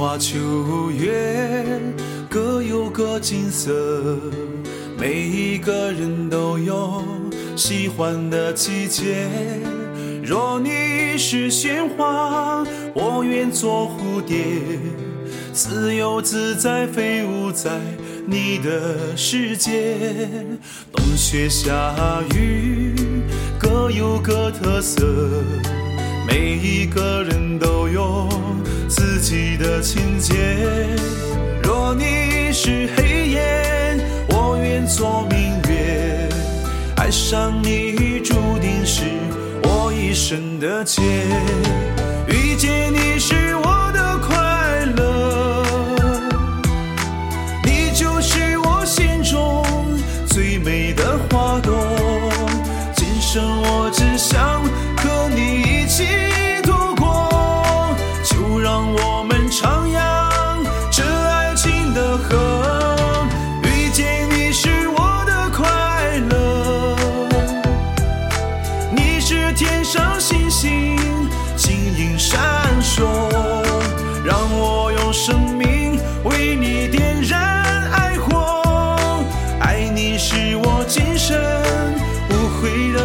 [0.00, 1.62] 花秋月
[2.26, 4.18] 各有各景色，
[4.98, 7.04] 每一个人都有
[7.54, 9.28] 喜欢的季节。
[10.24, 14.38] 若你是鲜花，我愿做蝴蝶，
[15.52, 17.78] 自由自在飞舞在
[18.24, 19.98] 你的世界。
[20.90, 21.94] 冬雪夏
[22.34, 22.94] 雨
[23.58, 25.04] 各有各特色，
[26.30, 28.28] 每一个人都有
[28.88, 30.86] 自己的情节。
[31.60, 36.28] 若你是黑夜，我愿做明月，
[36.94, 39.02] 爱上你注定是
[39.64, 41.02] 我一生的劫。
[42.28, 42.99] 遇见你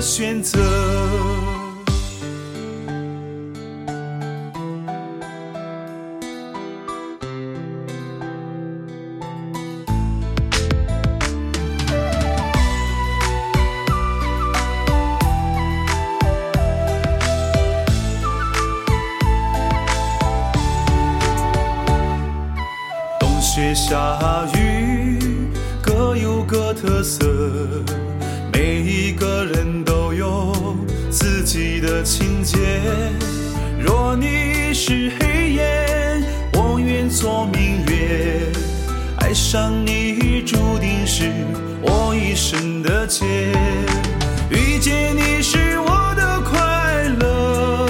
[0.00, 0.58] 选择。
[23.18, 25.18] 冬雪夏雨
[25.82, 27.26] 各有各特色，
[28.52, 29.79] 每一个人
[31.20, 32.56] 自己的情节。
[33.78, 36.22] 若你是黑夜，
[36.54, 38.50] 我愿做明月，
[39.18, 41.30] 爱上你注定是
[41.82, 43.26] 我一生的劫。
[44.48, 47.86] 遇见你是我的快乐。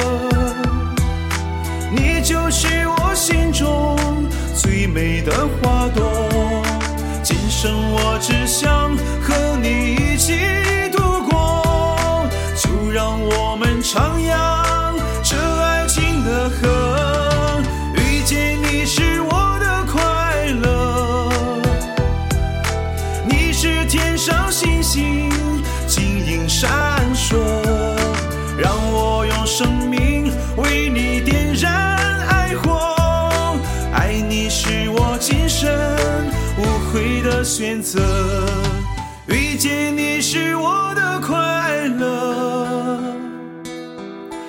[1.92, 3.96] 你就是我心中
[4.56, 6.02] 最美的花朵，
[7.22, 8.90] 今生我只想
[9.22, 10.09] 和你
[24.90, 25.30] 上星，
[25.86, 26.68] 晶莹闪
[27.14, 27.36] 烁，
[28.58, 31.72] 让我用生命为你点燃
[32.26, 33.56] 爱火。
[33.92, 35.70] 爱你是我今生
[36.58, 38.00] 无悔的选择，
[39.28, 42.98] 遇见你是我的快乐，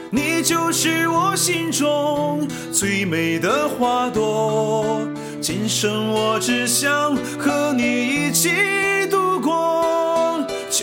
[0.09, 5.07] 你就是我心中最美的花朵。
[5.39, 8.49] 今生我只想和你一起，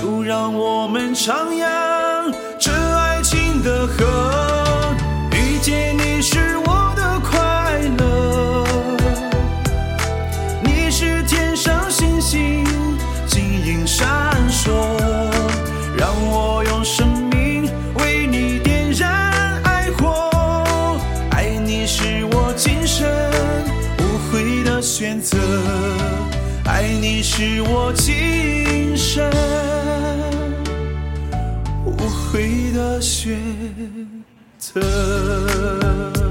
[0.00, 4.94] 就让我们徜徉这爱情的河。
[5.32, 8.64] 遇见你是我的快乐，
[10.62, 12.64] 你是天上星星，
[13.26, 14.06] 晶莹闪
[14.48, 14.70] 烁，
[15.96, 21.00] 让我用生命为你点燃爱火。
[21.30, 23.04] 爱你是我今生
[23.98, 25.36] 无悔的选择，
[26.66, 29.28] 爱你是我今生
[32.30, 33.36] 悔的选
[34.58, 36.27] 择。